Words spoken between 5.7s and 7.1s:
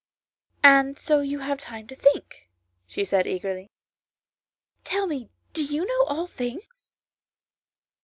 know all things